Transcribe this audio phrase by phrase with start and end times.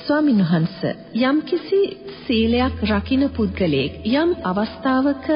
[0.00, 0.78] ස්වාමීන් වහන්ස
[1.22, 1.80] යම්කිසි
[2.20, 5.26] සීලයක් රකින්න පුද්ගලයෙක් යම් අවස්ථාවක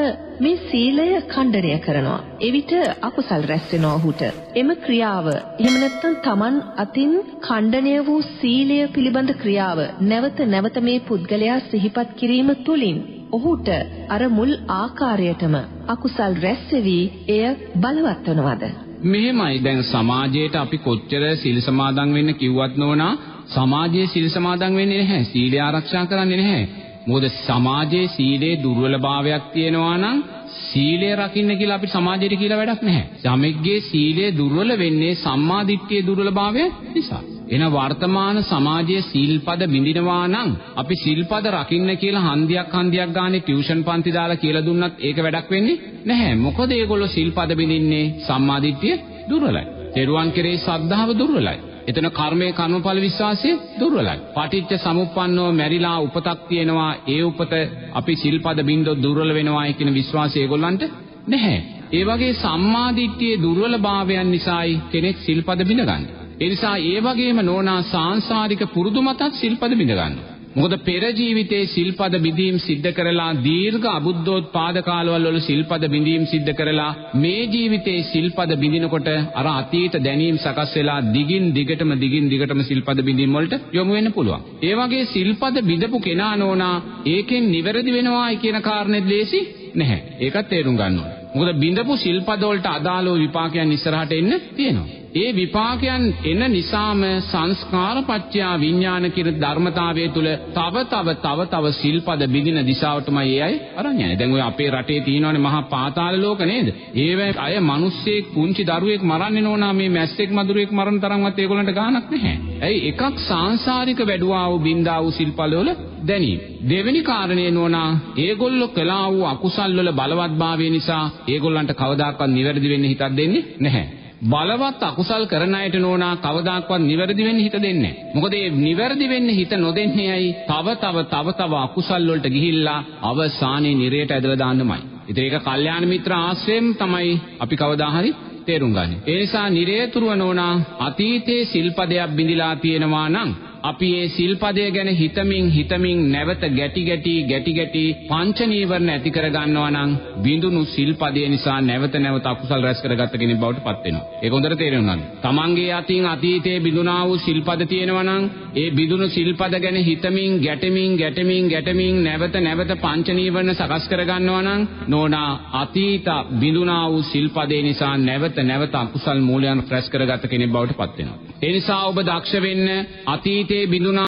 [0.41, 2.21] මේ සීලය ඛණ්ඩනය කරනවා.
[2.41, 2.73] එවිට
[3.03, 4.23] අකුසල් රැස් වෙනවා ඔහුට.
[4.57, 11.59] එම ක්‍රියාව එහෙම නැත්නම් Taman අතින් ඛණ්ඩනය වූ සීලය පිළිබඳ ක්‍රියාව නැවත නැවත මේ පුද්ගලයා
[11.67, 12.99] සිහිපත් කිරීම තුළින්
[13.33, 13.69] ඔහුට
[14.09, 15.55] අර මුල් ආකාරයටම
[15.89, 16.99] අකුසල් රැස් වෙවි
[17.31, 17.45] එය
[17.77, 18.65] බලවත් වෙනවද?
[19.05, 23.13] මෙහෙමයි දැන් සමාජයට අපි කොච්චර සිල් සමාදන් වෙන්න කිව්වත් නෝනා
[23.49, 25.25] සමාජයේ සිල් සමාදන් වෙන්නේ නැහැ.
[25.25, 26.63] සීලය ආරක්ෂා කරන්නේ නැහැ.
[27.07, 30.19] මොකද සමාජයේ සීලේ දුර්වලභාවයක් තියෙනවා නම්
[30.63, 33.05] සීලය රකින්න කියලා අපි සමාජයට කියලා වැඩක් නැහැ.
[33.23, 36.65] සමෙක්ගේ සීලය දුර්වල වෙන්නේ සම්මාදිට්ඨියේ දුර්වලභාවය
[36.95, 37.23] නිසා.
[37.47, 44.17] එන වර්තමාන සමාජයේ සීල්පද බිඳිනවා නම් අපි සීල්පද රකින්න කියලා හන්දියක් හන්දියක් ගානේ ටියුෂන් පන්ති
[44.17, 46.35] දාලා කියලා දුන්නත් ඒක වැඩක් වෙන්නේ නැහැ.
[46.37, 48.97] මොකද ඒගොල්ලෝ සීල්පද බිඳින්නේ සම්මාදිට්ඨිය
[49.31, 49.65] දුර්වලයි.
[49.95, 51.57] තෙරුවන් කෙරේ ශ්‍රද්ධාව දුර්වලයි.
[51.89, 53.51] එතන කර්මයේ කර්මඵල විශ්වාසය
[53.81, 54.17] දුර්වලයි.
[54.35, 56.93] පටිච්ච සමුප්පන්නව මැරිලා උපතක් තියෙනවා.
[57.09, 57.53] ඒ උපත
[57.93, 60.85] අපි සිල්පද බින්දොත් දුර්වල වෙනවායි කියන විශ්වාසය ඒගොල්ලන්ට
[61.29, 61.59] නැහැ.
[61.93, 66.13] ඒ වගේ සම්මාදිට්ඨියේ දුර්වලභාවයන් නිසායි කෙනෙක් සිල්පද බිඳගන්නේ.
[66.41, 70.34] ඒ නිසා ඒ වගේම නෝනා සාංශාරික පුරුදු මතත් සිල්පද බිඳගන්නවා.
[70.55, 76.91] මොකද පෙර ජීවිතයේ සිල්පද බිඳීම් සිද්ධ කරලා දීර්ඝ අබුද්ධෝත්පාද කාලවල වල සිල්පද බිඳීම් සිද්ධ කරලා
[77.17, 83.37] මේ ජීවිතයේ සිල්පද බිඳිනකොට අර අතීත දැනීම් සකස් වෙලා දිගින් දිගටම දිගින් දිගටම සිල්පද බිඳීම්
[83.37, 84.47] වලට යොමු වෙන්න පුළුවන්.
[84.63, 89.41] ඒ වගේ සිල්පද බිඳපු කෙනා නෝනා ඒකෙන් නිවැරදි වෙනවායි කියන කාරණේ ලේසි
[89.75, 90.01] නැහැ.
[90.21, 91.17] ඒකත් තේරුම් ගන්න ඕනේ.
[91.35, 95.04] මොකද බිඳපු සිල්පද වලට අදාළව විපාකයන් ඉස්සරහට එන්න තියෙනවා.
[95.15, 102.59] ඒ විපාකයන් එන නිසාම සංස්කාරපච්චයා විඥාන කියන ධර්මතාවය තුල තව තව තව තව සිල්පද බිඳින
[102.63, 104.17] දිශාවටමයි ඒ අය අරන් යන්නේ.
[104.17, 106.69] දැන් ඔය අපේ රටේ තියෙනවනේ මහා පාතාල ලෝක නේද?
[106.97, 112.37] ඒවැ අය මිනිස්සෙක් පුංචි දරුවෙක් මරන්නේ නෝනා මේ මැස්සෙක් මදුරුවෙක් මරන තරම්වත් ඒගොල්ලන්ට ගාණක් නැහැ.
[112.61, 116.41] ඇයි එකක් සාංශාරික වැඩුවා වූ බින්දා වූ සිල්පද වල දැනීම.
[116.69, 123.13] දෙවෙනි කාරණේ නෝනා ඒගොල්ලෝ කළා වූ අකුසල් වල බලවත්භාවය නිසා ඒගොල්ලන්ට කවදාකවත් නිවැරදි වෙන්න හිතක්
[123.15, 124.04] දෙන්නේ නැහැ.
[124.23, 128.13] බලවත් අකුසල් කරන අයට නෝනා කවදාක්වත් නිවැරදි වෙන්න හිත දෙන්නේ නැහැ.
[128.15, 130.31] මොකද මේ නිවැරදි වෙන්න හිත නොදෙන්නේ ඇයි?
[130.49, 134.81] තව තව තව තව අකුසල් වලට ගිහිල්ලා අවසානයේ නිරයට ඇදලා දාන්නමයි.
[135.09, 138.11] ඉතින් ඒක කල්යාණ මිත්‍ර ආශ්‍රයෙන් තමයි අපි කවදා හරි
[138.47, 139.03] තේරුම් ගන්නේ.
[139.07, 143.31] ඒ නිසා නිරේතුරුව නෝනා අතීතයේ සිල්පදයක් බිඳිලා තියෙනවා නම්
[143.65, 149.27] අපි මේ සිල්පදය ගැන හිතමින් හිතමින් නැවත ගැටි ගැටි ගැටි ගැටි පංච නීවරණ ඇති කර
[149.29, 149.93] ගන්නවා නම්
[150.25, 154.05] බිඳුණු සිල්පදය නිසා නැවත නැවත අකුසල් රැස් කරගත්ත කෙනෙක් බවට පත් වෙනවා.
[154.23, 154.97] ඒක හොඳට තේරෙනවා.
[155.23, 161.49] තමන්ගේ අතින් අතීතයේ බිඳුණා වූ සිල්පද තියෙනවා නම් ඒ බිඳුණු සිල්පද ගැන හිතමින් ගැටෙමින් ගැටෙමින්
[161.49, 167.95] ගැටෙමින් නැවත නැවත පංච නීවරණ සකස් කර ගන්නවා නම් නෝනා අතීත බිඳුණා වූ සිල්පදේ නිසා
[168.01, 171.19] නැවත නැවත අකුසල් මූලයන් රැස් කරගත්ත කෙනෙක් බවට පත් වෙනවා.
[171.43, 172.69] ඒ නිසා ඔබ දක්ෂ වෙන්න
[173.09, 174.03] අතීතයේ බිඳුනා